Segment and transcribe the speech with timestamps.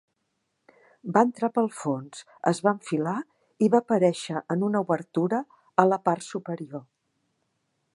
[1.17, 3.15] Va entrar pel fons, es va enfilar
[3.67, 5.45] i va aparèixer en una obertura
[5.85, 6.87] a la part superior.